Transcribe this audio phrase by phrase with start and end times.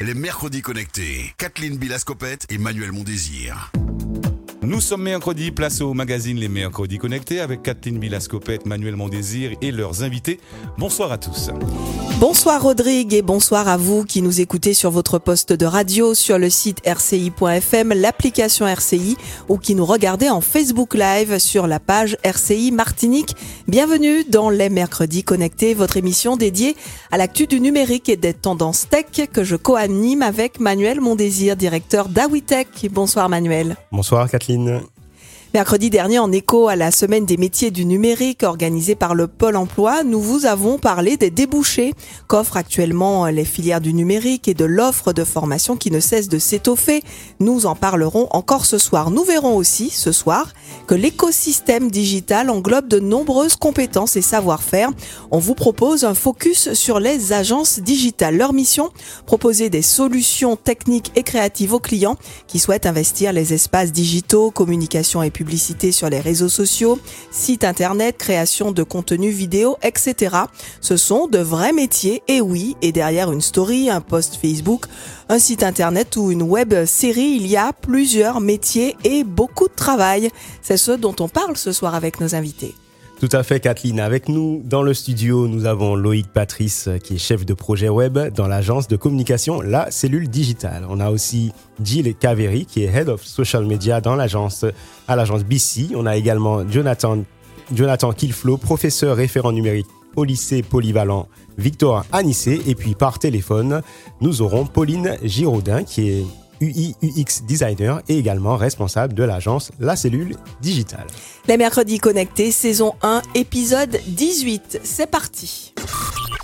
[0.00, 1.34] les mercredis connectés.
[1.38, 3.72] Kathleen Bilascopette et Manuel Mondésir.
[4.64, 9.72] Nous sommes mercredi, place au magazine Les Mercredis Connectés avec Kathleen Bilascopette, Manuel Mondésir et
[9.72, 10.38] leurs invités.
[10.78, 11.50] Bonsoir à tous.
[12.20, 16.38] Bonsoir Rodrigue et bonsoir à vous qui nous écoutez sur votre poste de radio, sur
[16.38, 19.16] le site rci.fm, l'application RCI
[19.48, 23.34] ou qui nous regardez en Facebook Live sur la page RCI Martinique.
[23.66, 26.76] Bienvenue dans Les Mercredis Connectés, votre émission dédiée
[27.10, 32.08] à l'actu du numérique et des tendances tech que je co-anime avec Manuel Mondésir, directeur
[32.08, 32.68] d'Awitech.
[32.92, 33.74] Bonsoir Manuel.
[33.90, 34.51] Bonsoir Kathleen.
[34.58, 34.91] Martine.
[35.54, 39.56] Mercredi dernier, en écho à la semaine des métiers du numérique organisée par le Pôle
[39.56, 41.92] emploi, nous vous avons parlé des débouchés
[42.26, 46.38] qu'offrent actuellement les filières du numérique et de l'offre de formation qui ne cesse de
[46.38, 47.02] s'étoffer.
[47.38, 49.10] Nous en parlerons encore ce soir.
[49.10, 50.54] Nous verrons aussi ce soir
[50.86, 54.88] que l'écosystème digital englobe de nombreuses compétences et savoir-faire.
[55.30, 58.38] On vous propose un focus sur les agences digitales.
[58.38, 58.88] Leur mission,
[59.26, 65.22] proposer des solutions techniques et créatives aux clients qui souhaitent investir les espaces digitaux, communication
[65.22, 65.41] et publicité
[65.92, 66.98] sur les réseaux sociaux,
[67.30, 70.36] sites internet, création de contenu vidéo, etc.
[70.80, 74.86] Ce sont de vrais métiers, et oui, et derrière une story, un post Facebook,
[75.28, 79.74] un site internet ou une web série, il y a plusieurs métiers et beaucoup de
[79.74, 80.30] travail.
[80.62, 82.74] C'est ce dont on parle ce soir avec nos invités.
[83.22, 84.00] Tout à fait, Kathleen.
[84.00, 88.18] Avec nous dans le studio, nous avons Loïc Patrice, qui est chef de projet web
[88.34, 90.84] dans l'agence de communication La Cellule Digitale.
[90.88, 94.64] On a aussi Jill Caveri, qui est Head of Social Media dans l'agence,
[95.06, 95.90] à l'agence BC.
[95.94, 97.18] On a également Jonathan,
[97.72, 99.86] Jonathan Kilflow, professeur référent numérique
[100.16, 102.60] au lycée polyvalent Victor Anissé.
[102.66, 103.82] Et puis par téléphone,
[104.20, 106.26] nous aurons Pauline Giraudin, qui est
[106.62, 111.06] UI UX designer et également responsable de l'agence La Cellule Digitale.
[111.48, 114.80] Les mercredis connectés, saison 1, épisode 18.
[114.84, 115.74] C'est parti.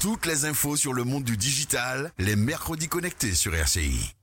[0.00, 4.17] Toutes les infos sur le monde du digital, les mercredis connectés sur RCI.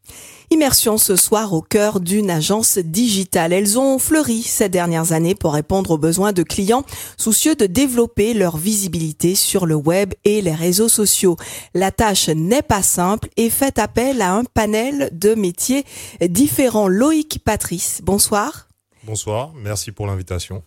[0.51, 3.51] Immersion ce soir au cœur d'une agence digitale.
[3.51, 6.83] Elles ont fleuri ces dernières années pour répondre aux besoins de clients
[7.17, 11.35] soucieux de développer leur visibilité sur le web et les réseaux sociaux.
[11.73, 15.83] La tâche n'est pas simple et fait appel à un panel de métiers
[16.21, 16.87] différents.
[16.87, 18.67] Loïc Patrice, bonsoir.
[19.03, 20.63] Bonsoir, merci pour l'invitation.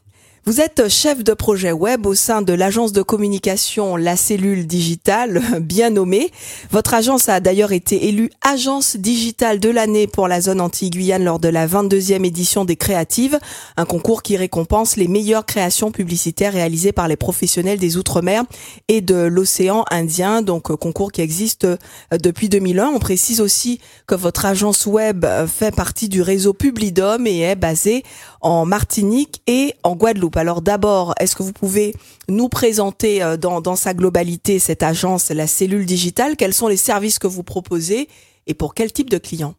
[0.49, 5.43] Vous êtes chef de projet web au sein de l'agence de communication La Cellule Digitale,
[5.61, 6.31] bien nommée.
[6.71, 11.39] Votre agence a d'ailleurs été élue agence digitale de l'année pour la zone anti-Guyane lors
[11.39, 13.39] de la 22e édition des Créatives,
[13.77, 18.43] un concours qui récompense les meilleures créations publicitaires réalisées par les professionnels des Outre-mer
[18.89, 21.67] et de l'océan Indien, donc concours qui existe
[22.11, 22.87] depuis 2001.
[22.87, 28.03] On précise aussi que votre agence web fait partie du réseau Publidom et est basée
[28.41, 30.37] en Martinique et en Guadeloupe.
[30.37, 31.95] Alors d'abord, est-ce que vous pouvez
[32.29, 36.37] nous présenter euh, dans, sa globalité cette agence, la cellule digitale?
[36.37, 38.09] Quels sont les services que vous proposez
[38.47, 39.55] et pour quel type de clients?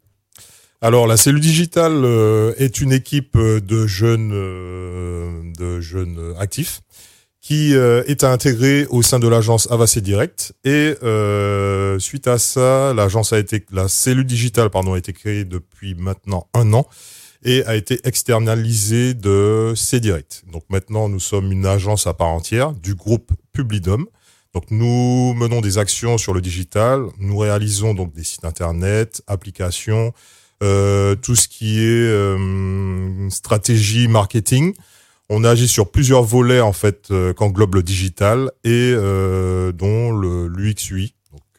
[0.82, 4.32] Alors la cellule digitale euh, est une équipe euh, de jeunes
[5.58, 6.82] de jeunes actifs
[7.42, 10.94] qui est intégrée au sein de l'agence Avacé Direct et
[12.00, 16.48] suite à ça l'agence a été la cellule digitale pardon a été créée depuis maintenant
[16.54, 16.86] un an
[17.44, 20.44] et a été externalisé de C-Direct.
[20.52, 24.06] Donc maintenant, nous sommes une agence à part entière du groupe Publidom.
[24.54, 30.12] Donc nous menons des actions sur le digital, nous réalisons donc des sites internet, applications,
[30.64, 34.74] euh, tout ce qui est euh, stratégie marketing.
[35.30, 40.48] On agit sur plusieurs volets en fait euh, qu'englobe le digital et euh, dont le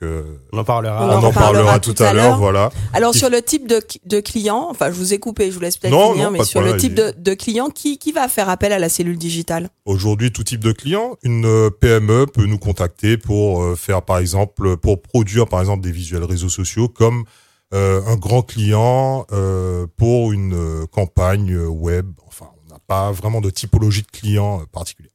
[0.03, 1.07] on en parlera.
[1.07, 2.71] On, en, parlera, tout, à l'heure, voilà.
[2.93, 5.77] Alors sur le type de, de client, enfin je vous ai coupé, je vous laisse
[5.77, 8.79] peut-être finir, mais sur le type de, de client, qui, qui va faire appel à
[8.79, 9.69] la cellule digitale?
[9.85, 14.19] Aujourd'hui, tout type de client, une euh, PME peut nous contacter pour euh, faire par
[14.19, 17.25] exemple, pour produire par exemple des visuels réseaux sociaux comme
[17.73, 22.11] euh, un grand client euh, pour une campagne web.
[22.27, 25.11] Enfin, on n'a pas vraiment de typologie de client particulier.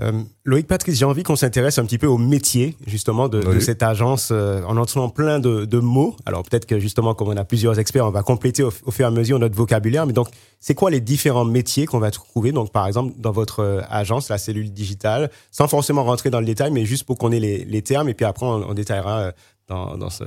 [0.00, 3.60] Euh, Loïc Patrice, j'ai envie qu'on s'intéresse un petit peu au métier justement de, de
[3.60, 6.16] cette agence euh, en entendant plein de, de mots.
[6.24, 9.04] Alors peut-être que justement, comme on a plusieurs experts, on va compléter au, fur et
[9.04, 10.06] à mesure notre vocabulaire.
[10.06, 12.52] Mais donc, c'est quoi les différents métiers qu'on va trouver?
[12.52, 16.46] Donc par exemple, dans votre euh, agence, la cellule digitale, sans forcément rentrer dans le
[16.46, 19.18] détail, mais juste pour qu'on ait les, les, termes et puis après on, on détaillera
[19.20, 19.32] euh,
[19.68, 20.24] dans, dans ce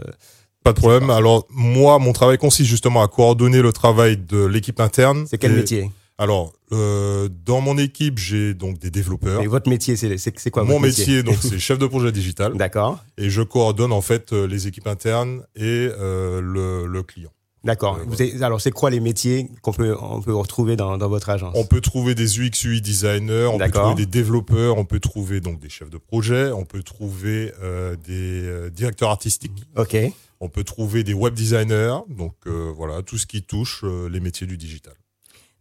[0.63, 1.09] pas de problème.
[1.09, 5.25] Alors moi, mon travail consiste justement à coordonner le travail de l'équipe interne.
[5.27, 5.89] C'est quel métier?
[6.17, 9.41] Alors, euh, dans mon équipe, j'ai donc des développeurs.
[9.41, 12.53] Et votre métier, c'est quoi Mon métier, donc c'est chef de projet digital.
[12.55, 13.03] D'accord.
[13.17, 17.31] Et je coordonne en fait euh, les équipes internes et euh, le, le, client.
[17.63, 17.97] D'accord.
[17.97, 21.53] Euh, alors, c'est quoi les métiers qu'on peut on peut retrouver dans, dans votre agence
[21.55, 25.39] On peut trouver des UX UI designers, on peut trouver des développeurs, on peut trouver
[25.39, 29.63] donc des chefs de projet, on peut trouver euh, des euh, directeurs artistiques.
[29.77, 29.95] Ok
[30.41, 34.57] On peut trouver des web designers, donc voilà, tout ce qui touche les métiers du
[34.57, 34.93] digital.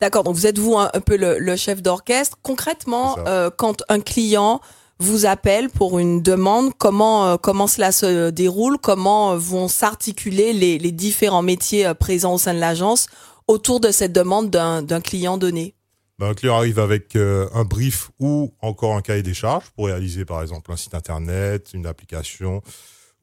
[0.03, 2.37] D'accord, donc vous êtes vous un, peu le, chef d'orchestre.
[2.43, 3.17] Concrètement,
[3.57, 4.61] quand un client
[4.99, 10.91] vous appelle pour une demande, comment comment cela se déroule, comment vont s'articuler les, les,
[10.91, 13.07] différents métiers présents au sein de l'agence
[13.47, 15.77] autour de cette demande d'un client donné?
[16.19, 19.87] Ben, Un client arrive avec euh, un brief ou encore un cahier des charges pour
[19.87, 22.63] réaliser par exemple un site internet, une application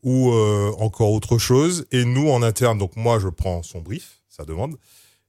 [0.04, 1.86] ou euh, encore autre chose.
[1.92, 4.76] Et nous en interne, donc moi je prends son brief, sa demande,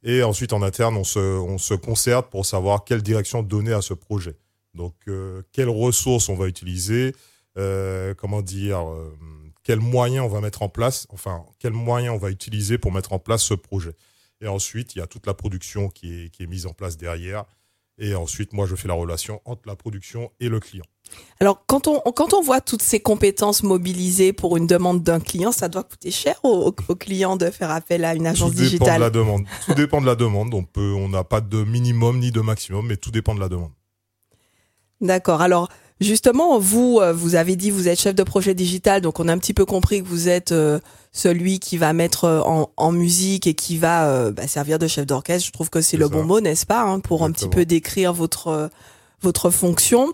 [0.03, 3.83] et ensuite en interne on se, on se concerte pour savoir quelle direction donner à
[3.83, 4.37] ce projet.
[4.75, 7.15] Donc euh, quelles ressources on va utiliser,
[8.17, 8.87] comment dire,
[9.63, 13.13] quels moyens on va mettre en place, enfin quels moyens on va utiliser pour mettre
[13.13, 13.95] en place ce projet.
[14.41, 16.97] Et ensuite, il y a toute la production qui est, qui est mise en place
[16.97, 17.45] derrière.
[18.03, 20.85] Et ensuite, moi, je fais la relation entre la production et le client.
[21.39, 25.53] Alors, quand on, quand on voit toutes ces compétences mobilisées pour une demande d'un client,
[25.53, 28.79] ça doit coûter cher au, au, client de faire appel à une agence digitale.
[28.79, 29.45] Tout dépend de la demande.
[29.67, 30.55] tout dépend de la demande.
[30.55, 33.51] On peut, on n'a pas de minimum ni de maximum, mais tout dépend de la
[33.51, 33.73] demande.
[35.03, 35.43] D'accord.
[35.43, 35.69] Alors,
[36.01, 39.33] Justement, vous, euh, vous avez dit vous êtes chef de projet digital, donc on a
[39.33, 40.81] un petit peu compris que vous êtes euh,
[41.13, 42.41] celui qui va mettre euh,
[42.77, 45.47] en, musique et qui va bah, servir de chef d'orchestre.
[45.47, 48.15] Je trouve que c'est le bon mot, n'est-ce pas, hein, pour un petit peu décrire
[48.15, 48.71] votre
[49.23, 50.13] votre fonction.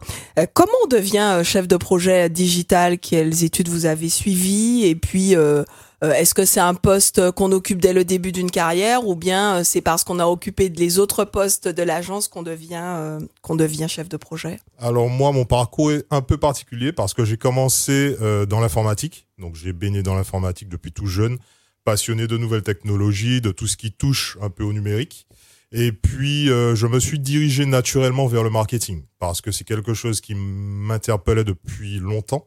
[0.52, 2.98] comment on devient chef de projet digital?
[2.98, 4.84] Quelles études vous avez suivies?
[4.84, 5.62] Et puis euh,
[6.02, 9.64] est-ce que c'est un poste qu'on occupe dès le début d'une carrière ou bien euh,
[9.64, 13.86] c'est parce qu'on a occupé les autres postes de l'agence qu'on devient, euh, qu'on devient
[13.88, 14.60] chef de projet?
[14.78, 18.16] Alors moi, mon parcours est un peu particulier parce que j'ai commencé
[18.48, 19.26] dans l'informatique.
[19.38, 21.38] Donc j'ai baigné dans l'informatique depuis tout jeune,
[21.84, 25.26] passionné de nouvelles technologies, de tout ce qui touche un peu au numérique.
[25.72, 30.20] Et puis, je me suis dirigé naturellement vers le marketing parce que c'est quelque chose
[30.20, 32.46] qui m'interpellait depuis longtemps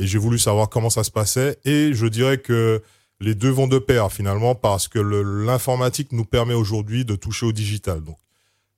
[0.00, 1.58] et j'ai voulu savoir comment ça se passait.
[1.64, 2.82] Et je dirais que
[3.20, 7.52] les deux vont de pair finalement parce que l'informatique nous permet aujourd'hui de toucher au
[7.52, 8.02] digital.
[8.02, 8.16] Donc,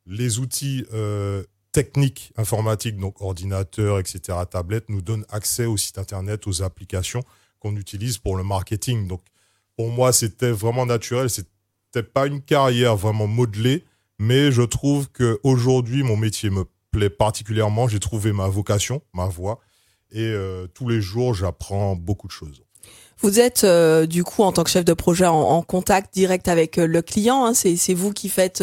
[0.05, 6.49] les outils euh, techniques informatiques, donc ordinateurs, etc., tablettes, nous donnent accès au site internet,
[6.49, 7.23] aux applications
[7.61, 9.07] qu'on utilise pour le marketing.
[9.07, 9.21] Donc,
[9.77, 11.31] pour moi, c'était vraiment naturel.
[11.31, 13.85] C'était pas une carrière vraiment modelée,
[14.19, 17.87] mais je trouve que aujourd'hui, mon métier me plaît particulièrement.
[17.87, 19.61] J'ai trouvé ma vocation, ma voie
[20.13, 22.63] et euh, tous les jours, j'apprends beaucoup de choses.
[23.19, 26.79] Vous êtes euh, du coup en tant que chef de projet en, contact direct avec
[26.79, 27.45] euh, le client.
[27.45, 28.63] Hein, c'est vous qui faites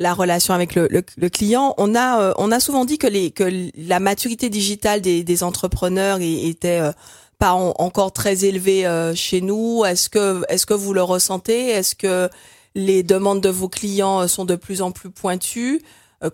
[0.00, 1.74] la relation avec le, le, client.
[1.78, 6.18] On a on a souvent dit que les que la maturité digitale des, des entrepreneurs
[6.20, 6.80] était
[7.38, 8.86] pas encore très élevée
[9.16, 9.84] chez nous.
[9.84, 11.70] Est-ce que est-ce que vous le ressentez?
[11.70, 12.28] Est-ce que
[12.76, 15.82] les demandes de vos clients sont de plus en plus pointues?
[15.82, 15.82] euh,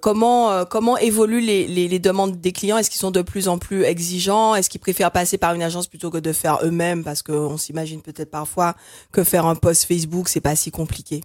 [0.00, 2.78] comment euh, comment évoluent les, les, les, demandes des clients?
[2.78, 4.54] Est-ce qu'ils sont de plus en plus exigeants?
[4.54, 7.04] Est-ce qu'ils préfèrent passer par une agence plutôt que de faire eux-mêmes?
[7.04, 8.74] Parce qu'on s'imagine peut-être parfois
[9.12, 11.20] que faire un post Facebook, c'est pas si compliqué.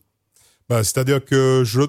[0.67, 1.81] Bah, C'est-à-dire que je,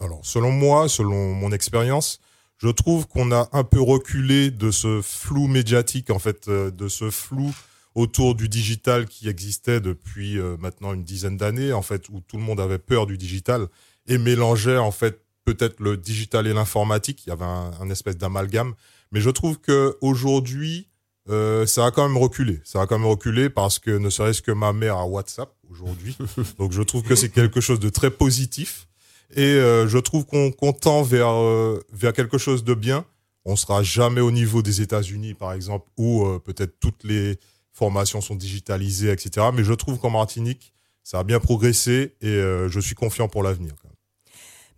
[0.00, 2.20] alors selon moi, selon mon expérience,
[2.58, 6.88] je trouve qu'on a un peu reculé de ce flou médiatique, en fait, euh, de
[6.88, 7.52] ce flou
[7.94, 12.42] autour du digital qui existait depuis maintenant une dizaine d'années, en fait, où tout le
[12.42, 13.68] monde avait peur du digital
[14.06, 17.24] et mélangeait en fait peut-être le digital et l'informatique.
[17.24, 18.74] Il y avait un, espèce d'amalgame.
[19.12, 20.88] Mais je trouve que aujourd'hui,
[21.30, 22.60] euh, ça a quand même reculé.
[22.64, 26.18] Ça a quand même reculé parce que ne serait-ce que ma mère a WhatsApp aujourd'hui.
[26.58, 28.88] Donc je trouve que c'est quelque chose de très positif.
[29.34, 33.04] Et euh, je trouve qu'on tend vers, euh, vers quelque chose de bien.
[33.44, 37.38] On sera jamais au niveau des États-Unis, par exemple, où peut-être toutes les
[37.72, 39.46] formations sont digitalisées, etc.
[39.54, 40.72] Mais je trouve qu'en Martinique,
[41.04, 42.34] ça a bien progressé et
[42.68, 43.74] je suis confiant pour l'avenir.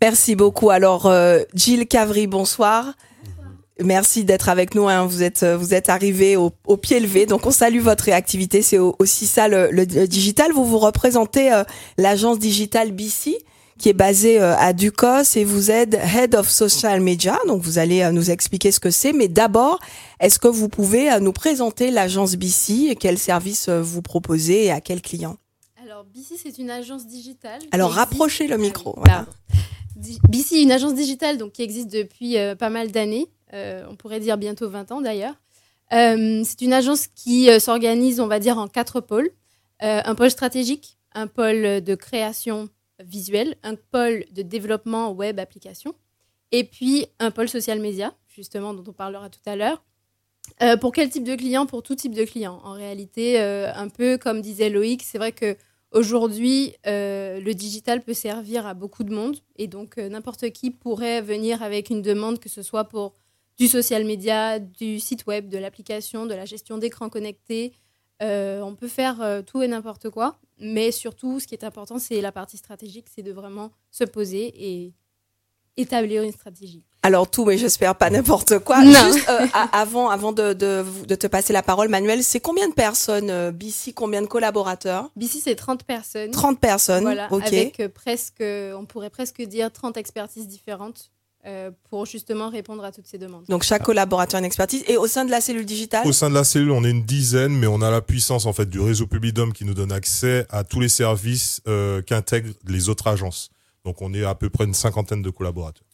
[0.01, 0.71] Merci beaucoup.
[0.71, 2.95] Alors, euh, Gilles Cavry, bonsoir.
[3.83, 4.89] Merci d'être avec nous.
[4.89, 5.07] Hein.
[5.07, 8.61] Vous êtes vous êtes arrivé au, pied levé, donc on salue votre réactivité.
[8.61, 10.53] C'est aussi ça le, digital.
[10.53, 11.63] Vous vous représentez euh,
[11.97, 13.39] l'agence digitale BC
[13.79, 17.39] qui est basée euh, à Ducos et vous êtes Head of Social Media.
[17.47, 19.13] Donc vous allez nous expliquer ce que c'est.
[19.13, 19.79] Mais d'abord,
[20.19, 24.81] est-ce que vous pouvez nous présenter l'agence BC et quels services vous proposez et à
[24.81, 25.37] quels clients?
[25.85, 27.61] Alors BC c'est une agence digitale.
[27.71, 28.95] Alors rapprochez le micro.
[28.97, 29.27] Voilà.
[29.99, 34.21] BC, une agence digitale donc, qui existe depuis euh, pas mal d'années, euh, on pourrait
[34.21, 35.35] dire bientôt 20 ans d'ailleurs.
[35.93, 39.31] Euh, c'est une agence qui s'organise, on va dire, en quatre pôles.
[39.81, 42.69] un pôle stratégique, un pôle de création
[43.01, 45.95] visuelle, un pôle de développement web application,
[46.53, 49.83] et puis un pôle social media, justement, dont on parlera tout à l'heure.
[50.81, 52.61] pour quel type de client Pour tout type de client.
[52.65, 55.57] En réalité, un peu comme disait Loïc, c'est vrai que
[55.93, 60.71] Aujourd'hui, euh, le digital peut servir à beaucoup de monde et donc euh, n'importe qui
[60.71, 63.15] pourrait venir avec une demande, que ce soit pour
[63.57, 67.73] du social media, du site web, de l'application, de la gestion d'écran connecté,
[68.21, 72.21] Euh, on peut faire tout et n'importe quoi, mais surtout, ce qui est important, c'est
[72.21, 74.93] la partie stratégique, c'est de vraiment se poser et
[75.77, 76.83] établir une stratégie.
[77.03, 78.83] Alors tout, mais j'espère pas n'importe quoi.
[78.83, 79.13] Non.
[79.13, 82.75] Juste euh, avant, avant de, de, de te passer la parole, Manuel, c'est combien de
[82.75, 85.11] personnes euh, BC, combien de collaborateurs?
[85.17, 86.31] BC, c'est 30 personnes.
[86.33, 87.03] 30 personnes.
[87.05, 87.47] Voilà, ok.
[87.47, 91.11] avec euh, presque, on pourrait presque dire 30 expertises différentes
[91.47, 93.45] euh, pour justement répondre à toutes ces demandes.
[93.49, 94.83] Donc chaque collaborateur a une expertise.
[94.89, 96.05] Et au sein de la cellule digitale?
[96.07, 98.53] Au sein de la cellule, on est une dizaine, mais on a la puissance en
[98.53, 102.89] fait du réseau Publidom qui nous donne accès à tous les services euh, qu'intègrent les
[102.89, 103.51] autres agences.
[103.85, 105.85] Donc on est à peu près une cinquantaine de collaborateurs.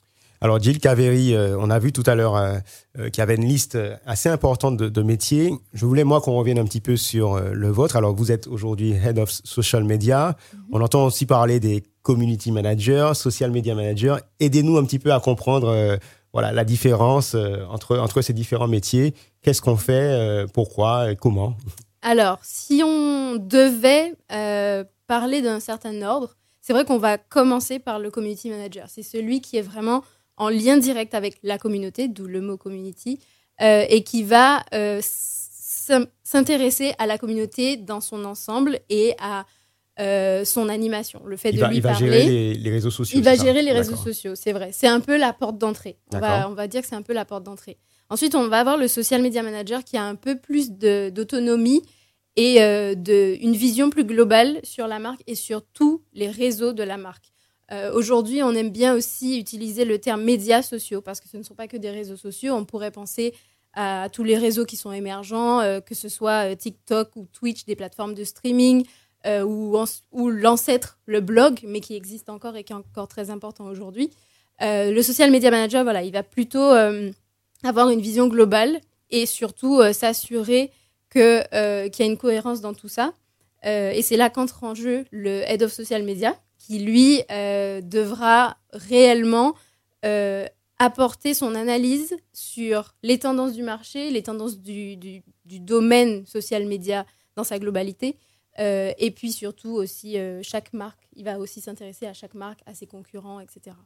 [0.45, 2.59] Alors Gilles Caveri, euh, on a vu tout à l'heure euh,
[2.99, 5.55] euh, qu'il y avait une liste assez importante de, de métiers.
[5.73, 7.97] Je voulais moi qu'on revienne un petit peu sur euh, le vôtre.
[7.97, 10.37] Alors vous êtes aujourd'hui Head of Social Media.
[10.71, 14.17] On entend aussi parler des Community Managers, Social Media Managers.
[14.39, 15.99] Aidez-nous un petit peu à comprendre
[16.35, 17.35] voilà, la différence
[17.71, 19.15] entre, entre ces différents métiers.
[19.41, 21.55] Qu'est-ce qu'on fait, pourquoi et comment?
[22.03, 24.13] Alors, si on devait
[25.07, 28.89] parler d'un certain ordre, c'est vrai qu'on va commencer par le community manager.
[28.91, 30.03] C'est celui qui est vraiment
[30.37, 33.19] en lien direct avec la communauté, d'où le mot community,
[33.61, 39.47] euh, et qui va euh, s'in- s'intéresser à la communauté dans son ensemble et à
[40.01, 41.23] euh, son animation.
[41.25, 42.07] Le fait il de va, lui il va parler.
[42.11, 43.17] gérer les, les réseaux sociaux.
[43.17, 44.71] Il va gérer les réseaux sociaux, c'est vrai.
[44.73, 45.99] C'est un peu la porte d'entrée.
[46.13, 46.51] On va, D'accord.
[46.51, 47.79] on va dire que c'est un peu la porte d'entrée.
[48.11, 51.83] Ensuite, on va avoir le social media manager qui a un peu plus d'autonomie
[52.37, 56.73] et euh, de, une vision plus globale sur la marque et sur tous les réseaux
[56.73, 57.33] de la marque.
[57.73, 61.43] Euh, Aujourd'hui, on aime bien aussi utiliser le terme médias sociaux parce que ce ne
[61.43, 62.55] sont pas que des réseaux sociaux.
[62.55, 63.35] On pourrait penser
[63.73, 67.65] à tous les réseaux qui sont émergents, euh, que ce soit euh, TikTok ou Twitch,
[67.65, 68.85] des plateformes de streaming,
[69.27, 69.79] ou,
[70.29, 74.11] l'ancêtre, le blog, mais qui existe encore et qui est encore très important aujourd'hui.
[74.61, 76.75] Le social media manager, voilà, il va plutôt
[77.63, 80.71] avoir une vision globale et surtout s'assurer
[81.11, 83.15] qu'il y a une cohérence dans tout ça.
[83.63, 88.57] Et c'est là qu'entre en jeu le Head of Social Media, qui lui euh, devra
[88.73, 89.55] réellement
[90.05, 90.47] euh,
[90.79, 97.05] apporter son analyse sur les tendances du marché, les tendances du, domaine social media
[97.37, 98.17] dans sa globalité,
[98.61, 101.04] euh, et puis surtout aussi chaque marque.
[101.17, 103.77] Il va aussi s'intéresser à chaque marque, à ses concurrents, etc.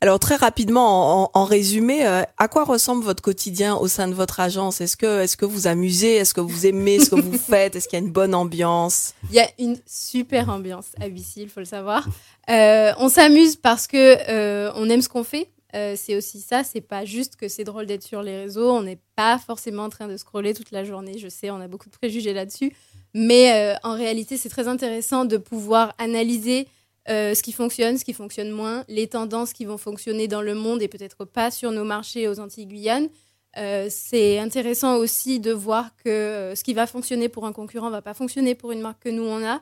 [0.00, 4.40] Alors très rapidement, en, résumé, euh, à quoi ressemble votre quotidien au sein de votre
[4.40, 4.80] agence?
[4.80, 6.16] Est-ce que, est-ce que vous amusez?
[6.16, 7.00] Est-ce que vous aimez?
[7.00, 7.74] Ce que vous faites?
[7.74, 9.14] Est-ce qu'il y a une bonne ambiance?
[9.30, 12.06] Il y a une super ambiance à Bissy, il faut le savoir.
[12.48, 15.50] Euh, on s'amuse parce que euh, on aime ce qu'on fait.
[15.74, 18.70] Euh, c'est aussi ça, c'est pas juste que c'est drôle d'être sur les réseaux.
[18.70, 21.18] On n'est pas forcément en train de scroller toute la journée.
[21.18, 22.72] Je sais, on a beaucoup de préjugés là-dessus.
[23.14, 26.68] Mais euh, en réalité, c'est très intéressant de pouvoir analyser
[27.08, 30.54] euh, ce qui fonctionne, ce qui fonctionne moins, les tendances qui vont fonctionner dans le
[30.54, 33.08] monde et peut-être pas sur nos marchés aux Antilles-Guyane.
[33.56, 38.02] Euh, c'est intéressant aussi de voir que ce qui va fonctionner pour un concurrent va
[38.02, 39.60] pas fonctionner pour une marque que nous on a.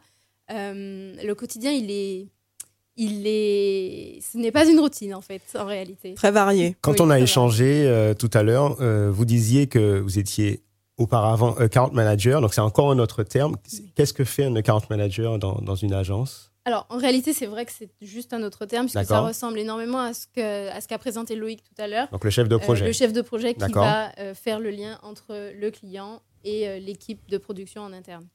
[0.49, 2.29] Le quotidien, il est,
[2.97, 6.15] il est, ce n'est pas une routine en fait, en réalité.
[6.15, 6.77] Très varié.
[6.81, 10.63] Quand Oui, on a échangé euh, tout à l'heure, euh, vous disiez que vous étiez
[10.99, 13.57] auparavant account manager, donc c'est encore un autre terme.
[13.95, 16.53] Qu'est-ce que fait un account manager dans, dans une agence?
[16.65, 20.01] Alors, en réalité, c'est vrai que c'est juste un autre terme, puisque ça ressemble énormément
[20.01, 20.27] à ce
[20.89, 22.09] qu'a présenté Loïc tout à l'heure.
[22.11, 22.87] Donc le chef de Euh, projet.
[22.87, 26.79] le chef de projet qui va euh, faire le lien entre le client et euh,
[26.79, 28.27] l'équipe de production en interne.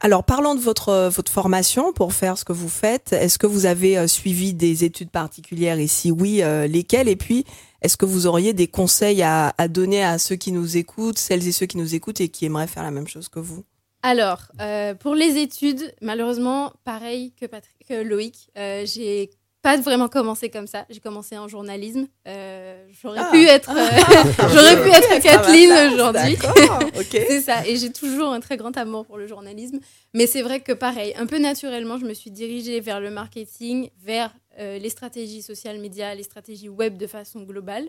[0.00, 3.12] Alors parlons de votre, euh, votre formation pour faire ce que vous faites.
[3.12, 5.78] Est-ce que vous avez euh, suivi des études particulières?
[5.78, 7.08] Et si oui, euh, lesquelles?
[7.08, 7.44] Et puis,
[7.82, 11.46] est-ce que vous auriez des conseils à, à donner à ceux qui nous écoutent, celles
[11.46, 13.64] et ceux qui nous écoutent et qui aimeraient faire la même chose que vous?
[14.04, 19.30] Alors, euh, pour les études, malheureusement, pareil que, Patrick, que Loïc, euh, j'ai
[19.62, 20.84] pas vraiment commencé comme ça.
[20.90, 22.08] J'ai commencé en journalisme.
[22.26, 23.30] Euh, j'aurais Ah.
[23.30, 23.74] pu être, euh,
[24.52, 26.36] j'aurais pu être Kathleen aujourd'hui.
[26.36, 27.10] D'accord, ok.
[27.28, 27.64] C'est ça.
[27.66, 29.78] Et j'ai toujours un très grand amour pour le journalisme.
[30.14, 33.88] Mais c'est vrai que pareil, un peu naturellement, je me suis dirigée vers le marketing,
[34.02, 37.88] vers euh, les stratégies social médias, les stratégies web de façon globale.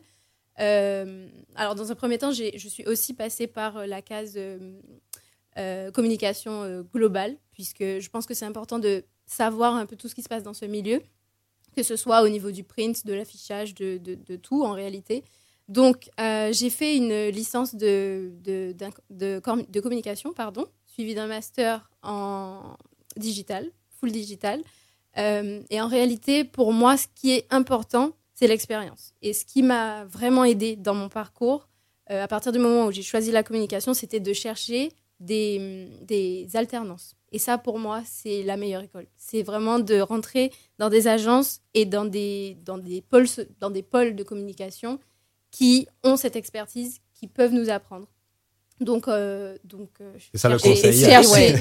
[0.58, 4.38] Alors, dans un premier temps, je suis aussi passée par la case
[5.94, 10.22] communication globale, puisque je pense que c'est important de savoir un peu tout ce qui
[10.22, 11.02] se passe dans ce milieu,
[11.74, 15.24] que ce soit au niveau du print, de l'affichage, de, tout en réalité.
[15.68, 18.32] Donc, euh, j'ai fait une licence de,
[19.82, 22.76] communication, pardon, suivie d'un master en
[23.16, 24.62] digital, full digital.
[25.18, 29.14] Euh, et en réalité, pour moi, ce qui est important, c'est l'expérience.
[29.22, 31.70] Et ce qui m'a vraiment aidé dans mon parcours,
[32.12, 37.16] euh, à partir du moment où j'ai choisi la communication, c'était de chercher des alternances.
[37.34, 39.08] Et ça, pour moi, c'est la meilleure école.
[39.18, 43.26] C'est vraiment de rentrer dans des agences et dans des, dans des, pôles,
[43.60, 45.00] dans des pôles de communication
[45.52, 48.08] qui ont cette expertise, qui peuvent nous apprendre.
[48.80, 49.90] Donc, euh, donc
[50.32, 51.04] c'est ça le conseil.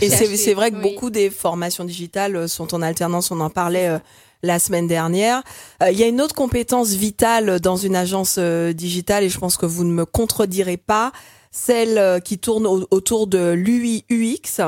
[0.02, 0.82] et c'est vrai que Oui.
[0.82, 3.30] beaucoup des formations digitales sont en alternance.
[3.30, 3.98] On en parlait euh,
[4.42, 5.42] la semaine dernière.
[5.82, 9.38] Euh, Il y a une autre compétence vitale dans une agence euh, digitale et je
[9.38, 11.12] pense que vous ne me contredirez pas,
[11.50, 14.60] celle euh, qui tourne au- autour de l'UI UX.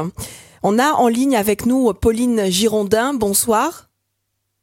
[0.67, 3.13] On a en ligne avec nous Pauline Girondin.
[3.13, 3.91] Bonsoir.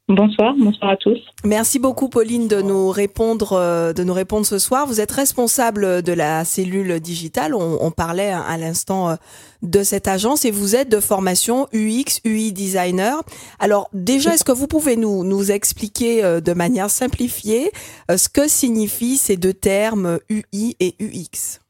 [0.08, 1.20] Bonsoir, bonsoir à tous.
[1.44, 4.88] Merci beaucoup Pauline de nous répondre euh, de nous répondre ce soir.
[4.88, 7.54] Vous êtes responsable de la cellule digitale.
[7.54, 9.14] On, on parlait à, l'instant euh,
[9.62, 13.22] de cette agence et vous êtes de formation UX UI designer.
[13.60, 17.70] Alors déjà est-ce que vous pouvez nous nous expliquer euh, de manière simplifiée
[18.14, 21.60] ce que signifient ces deux termes UI et UX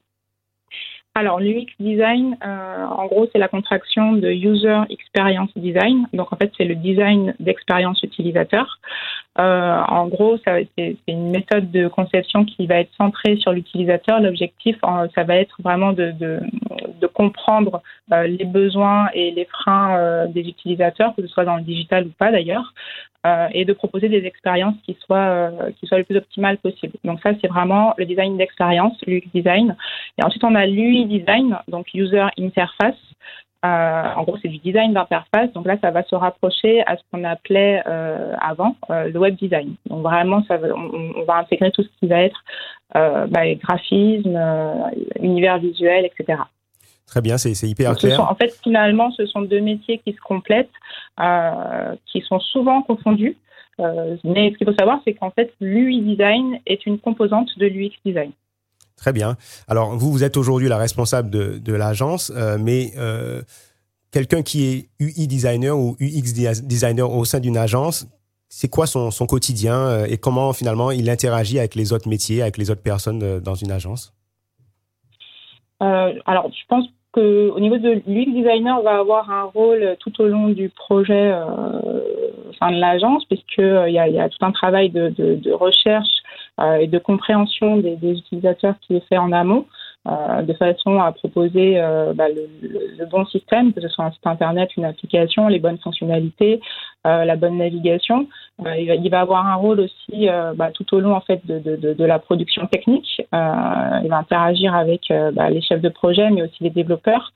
[1.14, 6.06] Alors, l'UX design, euh, en gros, c'est la contraction de User Experience Design.
[6.14, 8.78] Donc, en fait, c'est le design d'expérience utilisateur.
[9.38, 14.20] Euh, en gros, c'est une méthode de conception qui va être centrée sur l'utilisateur.
[14.20, 14.76] L'objectif,
[15.14, 16.40] ça va être vraiment de,
[17.12, 22.06] comprendre euh, les besoins et les freins des utilisateurs, que ce soit dans le digital
[22.06, 22.72] ou pas d'ailleurs,
[23.52, 26.94] et de proposer des expériences qui soient, qui soient le plus optimales possible.
[27.04, 29.76] Donc ça, c'est vraiment le design d'expérience, l'UX design.
[30.18, 32.96] Et ensuite, on a l'UI design, donc User Interface.
[33.64, 33.68] Euh,
[34.16, 35.52] en gros, c'est du design d'interface.
[35.52, 39.36] Donc là, ça va se rapprocher à ce qu'on appelait euh, avant euh, le web
[39.36, 39.74] design.
[39.86, 42.42] Donc vraiment, ça va, on, on va intégrer tout ce qui va être
[42.94, 44.36] bah, graphisme,
[45.20, 46.40] univers visuel, etc.
[47.06, 48.16] Très bien, c'est hyper Donc, ce clair.
[48.16, 50.70] sont- en fait, finalement, ce sont deux métiers qui se complètent,
[52.06, 53.36] qui sont souvent confondus.
[53.78, 57.92] Mais ce qu'il faut savoir, c'est qu'en fait, l'UI design est une composante de l'UX
[58.04, 58.32] design.
[59.02, 59.36] Très bien.
[59.66, 63.42] Alors, vous, vous êtes aujourd'hui la responsable de, de l'agence, euh, mais euh,
[64.12, 68.06] quelqu'un qui est UI designer ou UX designer au sein d'une agence,
[68.48, 72.42] c'est quoi son, son quotidien euh, et comment finalement il interagit avec les autres métiers,
[72.42, 74.14] avec les autres personnes dans une agence?
[75.80, 80.26] Alors, je pense que au niveau de l'UX designer, va avoir un rôle tout au
[80.26, 81.42] long du projet euh,
[82.48, 85.10] au sein de l'agence, puisque euh, il y, a, y a tout un travail de,
[85.10, 86.22] de, de recherche
[86.60, 89.66] euh, et de compréhension des, des utilisateurs qui est fait en amont.
[90.08, 94.26] Euh, de façon à proposer euh, bah, le, bon système, que ce soit un site
[94.26, 96.60] internet, une application, les bonnes fonctionnalités,
[97.06, 98.26] euh, la bonne navigation.
[98.78, 102.66] Il, va, avoir un rôle aussi bah, tout au long en fait de, la production
[102.66, 103.22] technique.
[103.32, 107.32] Il va interagir avec bah, les chefs de projet, mais aussi les développeurs.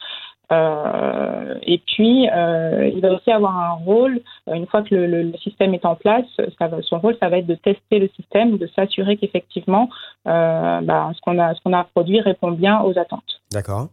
[0.53, 5.23] Euh, et puis, euh, il va aussi avoir un rôle, une fois que le, le-
[5.25, 6.25] le système est en place,
[6.59, 9.89] ça va, son rôle, ça va être de tester le système, de s'assurer qu'effectivement,
[10.29, 13.43] euh, bah, ce qu'on a, ce qu'on a produit répond bien aux attentes.
[13.53, 13.89] D'accord.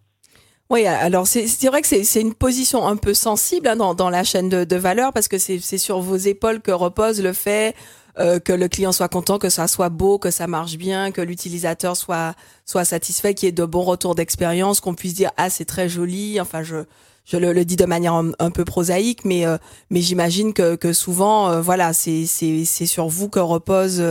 [0.69, 4.23] Oui, alors c'est vrai que c'est une position un peu sensible hein, dans, dans la
[4.23, 7.75] chaîne de, de valeur parce que c'est c'est sur vos épaules que repose le fait
[8.19, 11.21] euh, que le client soit content, que ça soit beau, que ça marche bien, que
[11.21, 15.49] l'utilisateur soit soit satisfait, qu'il y ait de bons retours d'expérience, qu'on puisse dire ah
[15.49, 16.39] c'est très joli.
[16.39, 16.83] Enfin je
[17.25, 19.57] je le, dis de manière un, peu prosaïque, mais euh,
[19.89, 24.03] mais j'imagine que que souvent euh, voilà c'est c'est c'est sur vous que repose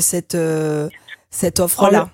[0.00, 0.36] cette
[1.30, 2.10] cette offre là.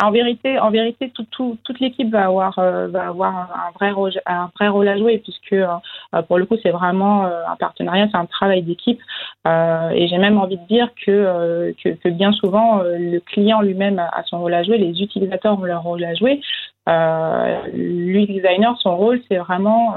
[0.00, 3.90] En vérité, en vérité, tout, tout- toute l'équipe va avoir, euh, va avoir un, vrai
[3.90, 5.66] rôle, un vrai rôle à jouer puisque euh,
[6.14, 9.00] euh, pour le coup, c'est vraiment euh, un partenariat, c'est un travail d'équipe.
[9.48, 13.60] Euh, et j'ai même envie de dire que, euh, que, que bien souvent, le client
[13.60, 16.40] lui-même a son rôle à jouer, les utilisateurs ont leur rôle à jouer.
[16.88, 19.96] Euh, designer, son rôle, c'est vraiment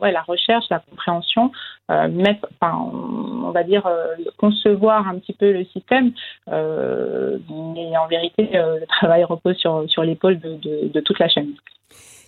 [0.00, 1.52] ouais, la recherche, la compréhension,
[1.90, 6.12] euh, mettre, enfin, on va dire euh, concevoir un petit peu le système.
[6.48, 11.18] Euh, mais en vérité, euh, le travail repose sur, sur l'épaule de, de, de toute
[11.18, 11.54] la chaîne.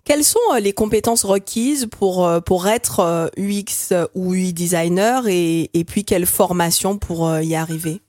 [0.05, 5.27] Quelles sont euh, les compétences requises pour, euh, pour être euh, UX ou UI designer
[5.29, 8.01] et, et puis quelle formation pour euh, y arriver?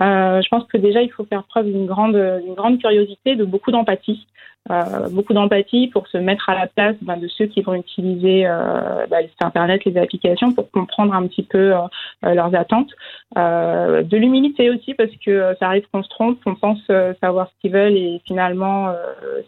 [0.00, 3.44] Euh, je pense que déjà, il faut faire preuve d'une grande, d'une grande curiosité, de
[3.44, 4.26] beaucoup d'empathie.
[4.70, 8.46] Euh, beaucoup d'empathie pour se mettre à la place ben, de ceux qui vont utiliser
[8.46, 12.90] euh, ben, internet, les applications, pour comprendre un petit peu euh, leurs attentes.
[13.38, 16.80] Euh, de l'humilité aussi, parce que euh, ça arrive qu'on se trompe, on pense
[17.20, 18.92] savoir ce qu'ils veulent, et finalement,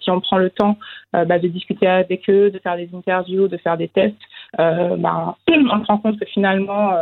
[0.00, 0.78] si on prend le temps
[1.12, 4.16] ben, de discuter avec eux, de faire des interviews, de faire des tests,
[4.56, 6.92] ben, on se rend compte que finalement,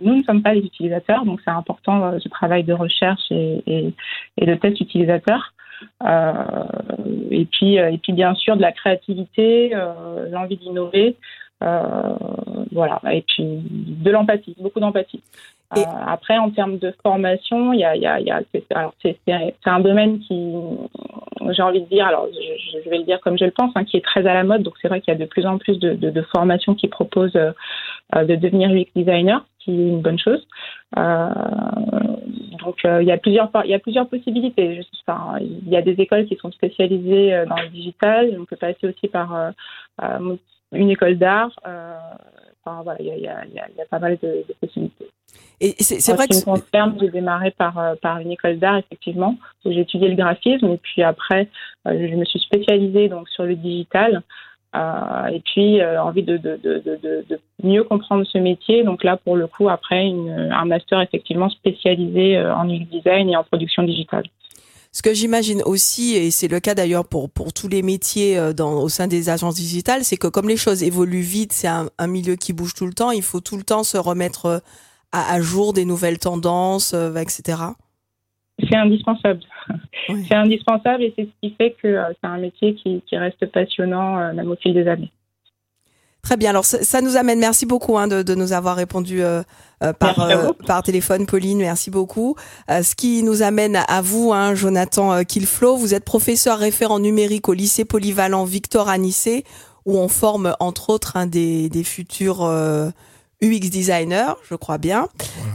[0.00, 3.94] nous ne sommes pas les utilisateurs, donc c'est important ce travail de recherche et, et,
[4.38, 5.52] et de test utilisateur.
[6.04, 6.32] Euh,
[7.30, 9.72] et puis euh, et puis bien sûr de la créativité,
[10.30, 11.16] l'envie d'innover,
[11.62, 12.14] euh,
[12.72, 13.00] voilà.
[13.10, 15.22] Et puis de l'empathie, beaucoup d'empathie.
[15.76, 18.40] Et- après, en termes de formation, il y a, y a, il y a
[19.02, 19.16] c'est,
[19.66, 20.52] un domaine qui,
[21.50, 23.84] j'ai envie de dire, alors je, je vais le dire comme je le pense, hein,
[23.84, 24.62] qui est très à la mode.
[24.62, 26.86] Donc c'est vrai qu'il y a de plus en plus de, de, de formations qui
[26.86, 27.38] proposent
[28.14, 30.46] de devenir UX designer, ce qui est une bonne chose.
[30.96, 31.28] Euh,
[32.60, 34.80] donc il y a plusieurs il y a plusieurs possibilités.
[35.06, 38.36] Enfin, il y a des écoles qui sont spécialisées dans le digital.
[38.40, 39.52] On peut passer aussi par
[40.00, 41.50] une école d'art.
[41.64, 43.44] enfin voilà, il y a, y, a,
[43.76, 45.06] y a, pas mal de, de possibilités.
[45.60, 46.34] Et c'est vrai que.
[46.34, 50.08] Ce qui me concerne, j'ai démarré par, par une école d'art, effectivement, où j'ai étudié
[50.08, 50.66] le graphisme.
[50.66, 51.48] Et puis après,
[51.84, 54.22] je me suis spécialisée donc, sur le digital.
[54.76, 56.38] Euh, et puis euh, envie de,
[57.62, 58.84] mieux comprendre ce métier.
[58.84, 63.36] Donc là, pour le coup, après, un master effectivement spécialisé euh, en UX design et
[63.36, 64.24] en production digitale.
[64.92, 69.06] Ce que j'imagine aussi, et c'est le cas d'ailleurs pour, tous les métiers au sein
[69.06, 72.72] des agences digitales, c'est que comme les choses évoluent vite, c'est un, milieu qui bouge
[72.72, 74.62] tout le temps, il faut tout le temps se remettre
[75.12, 77.56] à jour des nouvelles tendances, etc
[78.58, 79.40] c'est indispensable.
[80.28, 83.44] C'est indispensable et c'est ce qui fait que euh, c'est un métier qui, qui reste
[83.46, 85.10] passionnant euh, même au fil des années.
[86.22, 86.50] Très bien.
[86.50, 87.38] Alors ça, nous amène.
[87.38, 89.42] Merci beaucoup hein, de, de, nous avoir répondu euh,
[90.00, 90.16] par
[90.66, 91.58] par téléphone, Pauline.
[91.58, 92.34] Merci beaucoup.
[92.68, 95.76] ce qui nous amène à vous, hein, Jonathan Kilflo.
[95.76, 99.44] Vous êtes professeur référent numérique au lycée polyvalent Victor Anissé,
[99.84, 102.42] où on forme entre autres des futurs
[103.42, 105.08] UX designer, je crois bien.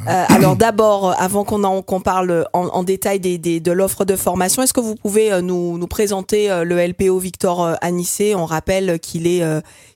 [0.07, 4.15] Euh, alors d'abord, avant qu'on qu'on parle en, en détail des, des, de l'offre de
[4.15, 8.35] formation, est-ce que vous pouvez euh, nous, nous présenter euh, le LPO Victor Anissé?
[8.35, 9.43] On rappelle qu'il est,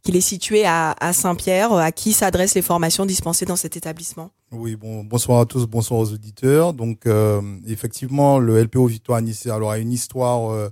[0.04, 1.74] qu'il est situé à, à Saint-Pierre.
[1.74, 4.32] À qui s'adressent les formations dispensées dans cet établissement?
[4.52, 6.74] Oui, bon, bonsoir à tous, bonsoir aux auditeurs.
[6.74, 7.04] Donc
[7.68, 10.70] effectivement, le LPO Victor Anissé alors, a une histoire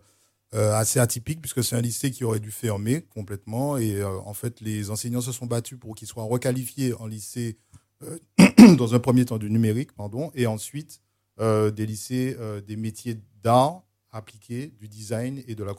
[0.53, 4.61] assez atypique puisque c'est un lycée qui aurait dû fermer complètement et euh, en fait
[4.61, 7.57] les enseignants se sont battus pour qu'il soit requalifié en lycée
[8.03, 8.19] euh,
[8.77, 11.01] dans un premier temps du numérique pardon et ensuite
[11.39, 12.37] des lycées
[12.67, 15.73] des métiers d'art appliqués, du design et de la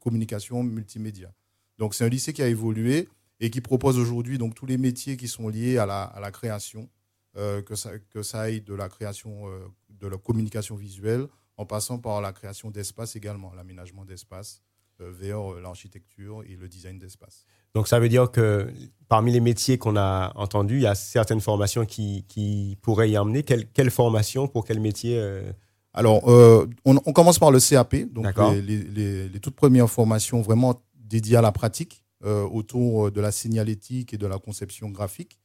[0.00, 1.30] communication multimédia.
[1.76, 5.18] Donc c'est un lycée qui a évolué et qui propose aujourd'hui donc tous les métiers
[5.18, 6.88] qui sont liés à la, à la création,
[7.34, 9.44] que, ça, que ça aille de la création
[9.90, 14.62] de la communication visuelle en passant par la création d'espace également, l'aménagement d'espace
[15.00, 17.46] euh, vers euh, l'architecture et le design d'espace.
[17.74, 18.70] Donc ça veut dire que
[19.08, 23.18] parmi les métiers qu'on a entendus, il y a certaines formations qui, qui pourraient y
[23.18, 23.42] emmener.
[23.42, 25.52] Quelle, quelle formation pour quel métier euh?
[25.96, 30.82] Alors, on, on, commence par le CAP, donc les, les, les, toutes premières formations vraiment
[30.96, 35.38] dédiées à la pratique autour de la signalétique et de la conception graphique.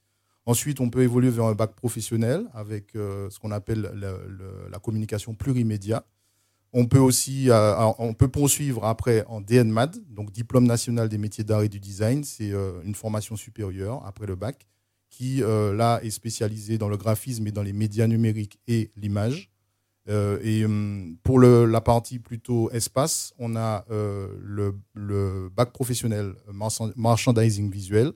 [0.50, 3.92] Ensuite, on peut évoluer vers un bac professionnel avec euh, ce qu'on appelle
[4.72, 6.04] la communication plurimédia.
[6.74, 11.44] On peut aussi, euh, on peut poursuivre après en DNMAD, donc diplôme national des métiers
[11.44, 12.24] d'art et du design.
[12.24, 14.66] C'est euh, une formation supérieure après le bac
[15.12, 19.52] qui là est spécialisée dans le graphisme et dans les médias numériques et l'image.
[20.08, 26.34] et hum, pour la partie plutôt espace, on a le, bac professionnel
[26.96, 28.14] merchandising visuel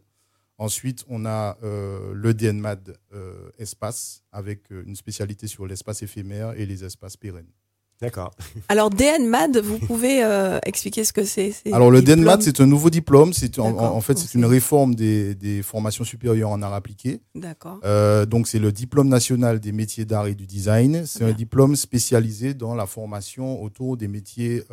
[0.64, 6.54] Ensuite, on a euh, le DNMAD euh, espace avec euh, une spécialité sur l'espace éphémère
[6.56, 7.50] et les espaces pérennes.
[8.02, 8.34] D'accord.
[8.70, 10.22] Alors DNMAD, vous pouvez
[10.66, 13.34] expliquer ce que c'est Alors le DNMAD, c'est un nouveau diplôme.
[13.34, 17.20] C'est en, fait c'est une réforme des, des, formations supérieures en art appliqué.
[17.36, 17.80] D'accord.
[18.28, 21.06] donc c'est le diplôme national des métiers d'art et du design.
[21.06, 24.64] C'est un diplôme spécialisé dans la formation autour des métiers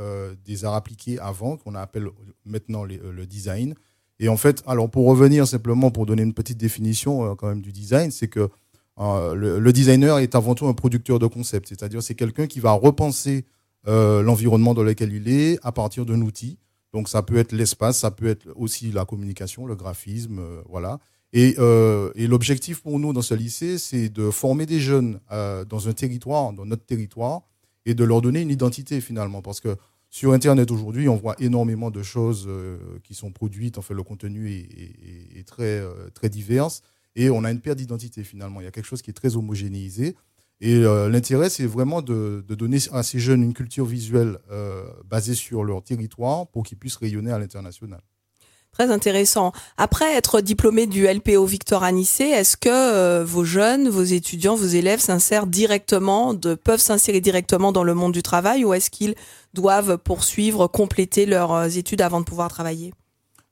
[0.44, 2.08] des arts appliqués avant, qu'on appelle
[2.44, 3.74] maintenant le design.
[4.20, 7.62] Et en fait, alors pour revenir simplement, pour donner une petite définition euh, quand même
[7.62, 8.50] du design, c'est que
[8.98, 12.72] euh, le, designer est avant tout un producteur de concept, c'est-à-dire c'est quelqu'un qui va
[12.72, 13.46] repenser
[13.88, 16.58] euh, l'environnement dans lequel il est à partir d'un outil.
[16.92, 20.98] Donc ça peut être l'espace, ça peut être aussi la communication, le graphisme, voilà.
[21.32, 21.56] Et,
[22.16, 26.52] et l'objectif pour nous dans ce lycée, c'est de former des jeunes dans un territoire,
[26.52, 27.42] dans notre territoire,
[27.86, 29.76] et de leur donner une identité finalement, parce que
[30.12, 33.78] sur Internet aujourd'hui, on voit énormément de choses euh, qui sont produites.
[33.78, 36.68] En fait, le contenu est, très, euh, très divers
[37.14, 38.60] et on a une perte d'identité finalement.
[38.60, 40.16] Il y a quelque chose qui est très homogénéisé.
[40.60, 44.38] Et euh, l'intérêt, c'est vraiment de, donner à ces jeunes une culture visuelle
[45.08, 48.00] basée sur leur territoire pour qu'ils puissent rayonner à l'international.
[48.72, 49.52] Très intéressant.
[49.76, 54.66] Après être diplômé du LPO Victor Anissé, est-ce que euh, vos jeunes, vos étudiants, vos
[54.66, 59.16] élèves s'insèrent directement, de, peuvent s'insérer directement dans le monde du travail ou est-ce qu'ils
[59.54, 62.94] doivent poursuivre, compléter leurs euh, études avant de pouvoir travailler?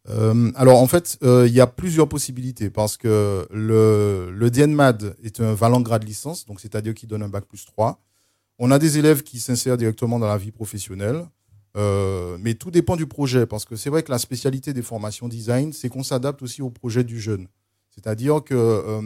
[0.08, 5.52] Euh, alors en fait, il y a plusieurs possibilités parce que le, DNMAD est un
[5.52, 8.00] valant grade licence, donc c'est-à-dire qu'il donne un bac plus 3.
[8.60, 11.26] On a des élèves qui s'insèrent directement dans la vie professionnelle.
[11.78, 15.28] Euh, mais tout dépend du projet, parce que c'est vrai que la spécialité des formations
[15.28, 17.46] design, c'est qu'on s'adapte aussi au projet du jeune.
[17.90, 19.00] C'est-à-dire que euh,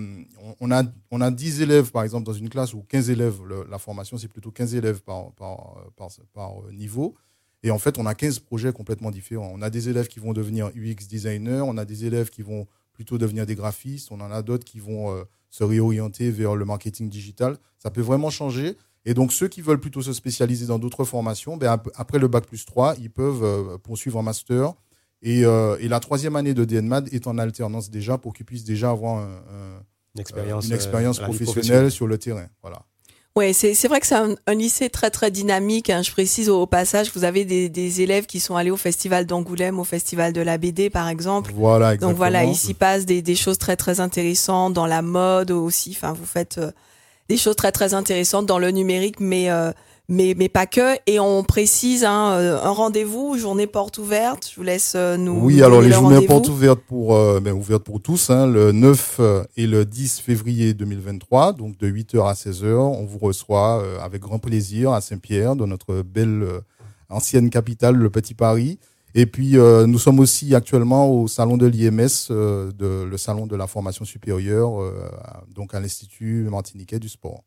[0.60, 3.78] on, a, on a 10 élèves, par exemple, dans une classe, ou 15 élèves, la
[3.78, 7.14] formation, c'est plutôt 15 élèves par, par, par, par, niveau.
[7.62, 9.50] Et en fait, on a 15 projets complètement différents.
[9.54, 12.66] On a des élèves qui vont devenir UX designer, on a des élèves qui vont
[12.92, 16.64] plutôt devenir des graphistes, on en a d'autres qui vont euh, se réorienter vers le
[16.64, 17.56] marketing digital.
[17.78, 18.76] Ça peut vraiment changer.
[19.04, 22.46] Et donc, ceux qui veulent plutôt se spécialiser dans d'autres formations, ben, après le bac
[22.46, 24.74] plus 3, ils peuvent euh, poursuivre un master.
[25.22, 28.64] Et, euh, et, la troisième année de DNMAD est en alternance déjà pour qu'ils puissent
[28.64, 29.24] déjà avoir
[30.14, 32.46] une expérience, une expérience professionnelle sur le terrain.
[32.60, 32.82] Voilà.
[33.34, 35.88] Oui, c'est vrai que c'est un, lycée très très dynamique.
[35.88, 36.02] Hein.
[36.02, 39.78] Je précise au, passage, vous avez des, des, élèves qui sont allés au festival d'Angoulême,
[39.78, 41.50] au festival de la BD par exemple.
[41.54, 42.10] Voilà, exactement.
[42.10, 45.94] Donc voilà, il s'y passe des, des, choses très très intéressantes dans la mode aussi.
[45.96, 46.72] Enfin, vous faites euh,
[47.28, 49.72] des choses très très intéressantes dans le numérique, mais euh,
[50.08, 50.96] mais, mais pas que.
[51.06, 54.48] Et on précise hein, euh, un rendez-vous, journée porte ouverte.
[54.50, 55.38] Je vous laisse euh, nous.
[55.40, 59.20] Oui, alors les journées porte ouvertes pour, euh, ben, ouvertes pour tous, hein, le 9
[59.56, 62.74] et le 10 février 2023, donc de 8h à 16h.
[62.74, 66.46] On vous reçoit avec grand plaisir à Saint-Pierre, dans notre belle
[67.08, 68.78] ancienne capitale, le Petit Paris.
[69.14, 73.66] Et puis, nous sommes aussi actuellement au salon de l'IMS, de, le salon de la
[73.66, 74.72] formation supérieure,
[75.54, 77.42] donc à l'Institut martiniquais du sport.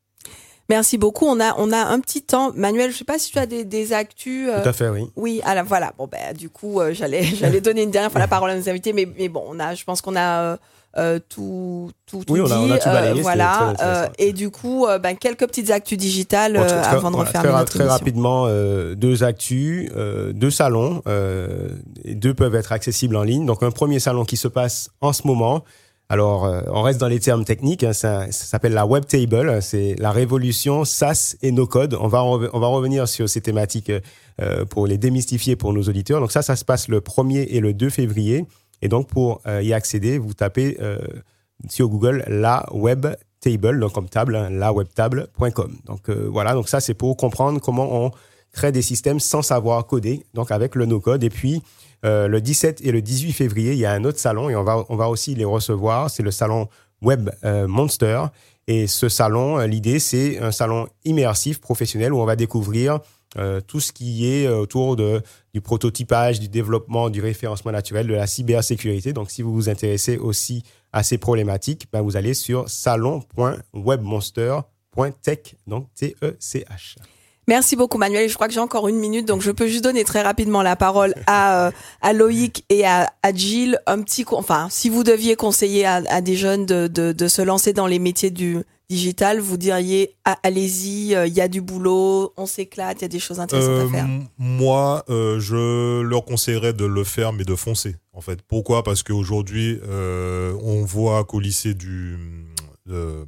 [0.69, 1.25] Merci beaucoup.
[1.25, 2.51] On a, on a un petit temps.
[2.53, 4.49] Manuel, je sais pas si tu as des, des actus.
[4.49, 5.09] Euh, Tout à fait, oui.
[5.15, 5.93] Oui, alors voilà.
[5.97, 8.67] Bon, ben, du coup, euh, j'allais, j'allais donner une dernière fois la parole à nos
[8.67, 10.57] invités, mais, mais bon, on a, je pense qu'on a
[10.97, 14.11] euh, euh tout, tout, tout oui, on a, on a tout balayé, voilà.
[14.17, 18.47] et du coup, ben, quelques petites actus digitales avant de refermer très, notre Très rapidement,
[18.95, 19.91] deux actus,
[20.33, 21.01] deux salons.
[22.03, 23.45] et deux peuvent être accessibles en ligne.
[23.45, 25.63] Donc, un premier salon qui se passe en ce moment.
[26.07, 27.83] Alors, euh, on reste dans les termes techniques.
[27.83, 29.61] Hein, ça, s'appelle la Web Table.
[29.61, 31.97] C'est la révolution SaaS et no code.
[31.99, 33.91] On va on va revenir sur ces thématiques
[34.41, 36.19] euh, pour les démystifier pour nos auditeurs.
[36.19, 38.45] Donc ça, ça se passe le 1er et le 2 février.
[38.81, 40.77] Et donc pour euh, y accéder, vous tapez
[41.69, 43.07] sur Google la Web
[43.39, 45.77] Table, donc comme table, hein, lawebtable.com.
[45.85, 46.53] Donc voilà.
[46.53, 48.11] Donc ça, c'est pour comprendre comment on
[48.55, 50.25] crée des systèmes sans savoir coder.
[50.33, 51.23] Donc avec le no code.
[51.23, 51.61] Et puis
[52.05, 54.63] euh, le 17 et le 18 février, il y a un autre salon et on
[54.63, 56.09] va, on va aussi les recevoir.
[56.09, 56.67] C'est le salon
[57.01, 58.23] Web euh, Monster.
[58.67, 62.99] Et ce salon, euh, l'idée, c'est un salon immersif professionnel où on va découvrir
[63.67, 65.21] tout ce qui est autour de,
[65.55, 69.13] du prototypage, du développement, du référencement naturel, de la cybersécurité.
[69.13, 75.87] Donc, si vous vous intéressez aussi à ces problématiques, ben, vous allez sur salon.webmonster.tech, donc
[75.95, 76.97] T-E-C-H.
[77.47, 78.27] Merci beaucoup Manuel.
[78.27, 80.75] Je crois que j'ai encore une minute, donc je peux juste donner très rapidement la
[80.75, 83.79] parole à, euh, à Loïc et à, à Gilles.
[83.85, 87.43] Un petit, enfin, si vous deviez conseiller à, à des jeunes de, de, de, se
[87.43, 88.57] lancer dans les métiers du
[88.89, 93.05] digital, vous diriez ah, allez-y, euh, il y a du boulot, on s'éclate, il y
[93.05, 94.05] a des choses intéressantes à faire.
[94.05, 97.95] Euh, moi, je leur conseillerais de le faire, mais de foncer.
[98.13, 98.81] En fait, pourquoi?
[98.81, 102.17] Parce qu'aujourd'hui, on voit qu'au lycée du,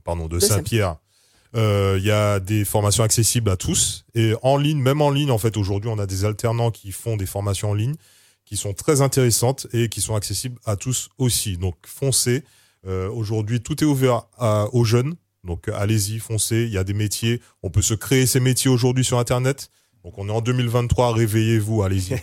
[0.03, 0.97] pardon, de, Saint-Pierre.
[1.55, 5.31] Euh, il y a des formations accessibles à tous et en ligne, même en ligne
[5.31, 7.95] en fait aujourd'hui on a des alternants qui font des formations en ligne
[8.43, 11.57] qui sont très intéressantes et qui sont accessibles à tous aussi.
[11.57, 12.43] Donc foncez.
[12.85, 14.27] Euh, aujourd'hui tout est ouvert
[14.71, 15.15] aux jeunes.
[15.43, 16.63] Donc allez-y, foncez.
[16.63, 17.41] Il y a des métiers.
[17.63, 19.69] On peut se créer ces métiers aujourd'hui sur Internet.
[20.03, 21.13] Donc on est en 2023.
[21.13, 22.21] Réveillez-vous, allez-y.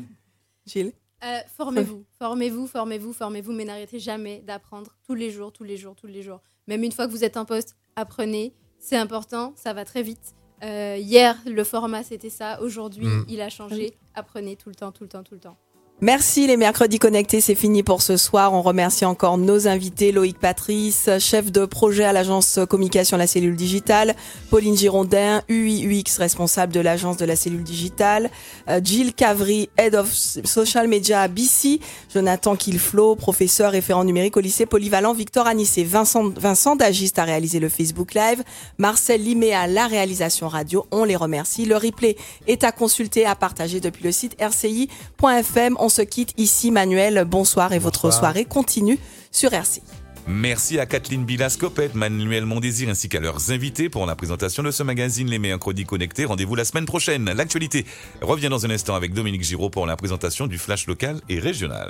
[0.66, 0.92] Gilles.
[1.24, 5.94] Euh, formez-vous, formez-vous, formez-vous, formez-vous, mais n'arrêtez jamais d'apprendre tous les jours, tous les jours,
[5.96, 6.42] tous les jours.
[6.66, 8.54] Même une fois que vous êtes en poste, apprenez.
[8.78, 10.34] C'est important, ça va très vite.
[10.62, 12.60] Euh, hier, le format, c'était ça.
[12.60, 13.24] Aujourd'hui, mm.
[13.28, 13.96] il a changé.
[14.14, 15.56] Apprenez tout le temps, tout le temps, tout le temps.
[16.00, 18.52] Merci les mercredis connectés, c'est fini pour ce soir.
[18.52, 23.54] On remercie encore nos invités, Loïc Patrice, chef de projet à l'agence communication La Cellule
[23.54, 24.16] Digitale,
[24.50, 28.28] Pauline Girondin, UIUX, responsable de l'agence de la Cellule Digitale,
[28.68, 31.78] euh, Jill Cavry, Head of Social Media à BC,
[32.12, 37.60] Jonathan Kilflo, professeur référent numérique au lycée polyvalent Victor Anissé, Vincent, Vincent Dagiste a réalisé
[37.60, 38.42] le Facebook Live,
[38.78, 41.66] Marcel Liméa la réalisation radio, on les remercie.
[41.66, 42.16] Le replay
[42.48, 46.70] est à consulter, à partager depuis le site rci.fm on se quitte ici.
[46.70, 48.98] Manuel, bonsoir et votre soirée continue
[49.30, 49.82] sur RCI.
[50.26, 54.82] Merci à Kathleen Bilascopet, Manuel Mondésir ainsi qu'à leurs invités pour la présentation de ce
[54.82, 56.24] magazine Les Mercredis Connectés.
[56.24, 57.30] Rendez-vous la semaine prochaine.
[57.30, 57.84] L'actualité
[58.22, 61.82] revient dans un instant avec Dominique Giraud pour la présentation du Flash local et régional.